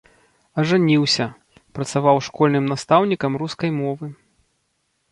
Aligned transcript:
Ажаніўся, 0.61 1.27
працаваў 1.81 2.17
школьным 2.29 2.65
настаўнікам 2.75 3.31
рускай 3.45 3.69
мовы. 3.81 4.13